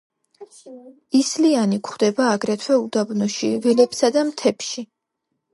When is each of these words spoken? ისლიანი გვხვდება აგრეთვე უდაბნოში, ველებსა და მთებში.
ისლიანი 1.19 1.79
გვხვდება 1.89 2.31
აგრეთვე 2.37 2.79
უდაბნოში, 2.87 3.53
ველებსა 3.67 4.13
და 4.17 4.29
მთებში. 4.31 4.89